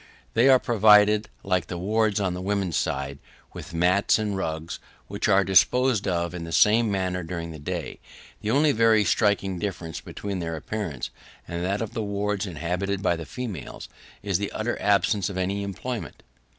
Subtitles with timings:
[0.33, 3.19] They are provided, like the wards on the women's side,
[3.53, 7.99] with mats and rugs, which are disposed of in the same manner during the day;
[8.41, 11.11] the only very striking difference between their appearance
[11.47, 13.89] and that of the wards inhabited by the females,
[14.23, 16.23] is the utter absence of any employment.